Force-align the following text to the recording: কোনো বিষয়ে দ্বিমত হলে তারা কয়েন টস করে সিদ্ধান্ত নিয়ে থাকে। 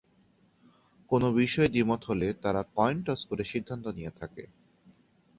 কোনো 1.11 1.27
বিষয়ে 1.39 1.73
দ্বিমত 1.73 2.01
হলে 2.09 2.27
তারা 2.43 2.61
কয়েন 2.75 2.97
টস 3.05 3.21
করে 3.29 3.43
সিদ্ধান্ত 3.51 3.85
নিয়ে 3.97 4.11
থাকে। 4.19 4.43